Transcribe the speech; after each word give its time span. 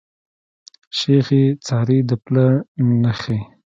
شيخ 0.97 1.27
ئې 1.35 1.43
څاري 1.65 1.99
د 2.09 2.11
پله 2.23 2.45
نخښي 3.01 3.39